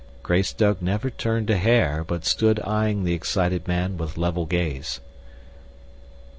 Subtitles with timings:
[0.23, 4.99] Greystoke never turned a hair, but stood eying the excited man with level gaze.